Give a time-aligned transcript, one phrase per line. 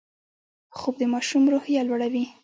[0.77, 2.25] خوب د ماشوم روحیه لوړوي